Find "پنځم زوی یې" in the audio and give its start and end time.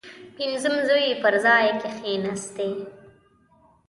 0.37-1.15